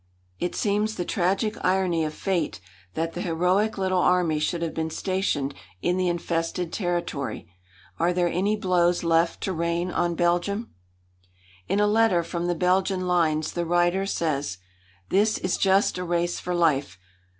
[0.41, 2.59] ft seems the tragic irony of fate
[2.95, 7.47] that that heroic little army should have been stationed in the infested territory.
[7.99, 10.73] Are there any blows left to rain on Belgium?
[11.67, 14.57] In a letter from the Belgian lines the writer says:
[15.09, 16.97] "This is just a race for life.